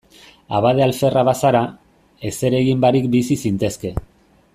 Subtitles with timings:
[0.59, 1.61] Abade alferra bazara,
[2.31, 3.93] ezer egin barik bizi zintezke.